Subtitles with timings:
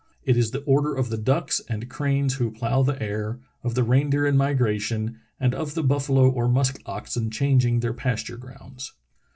[0.23, 3.83] It is the order of the ducks and cranes who plough the air, of the
[3.83, 8.93] reindeer in migration, and of the buffalo or musk oxen changing their pasture grounds."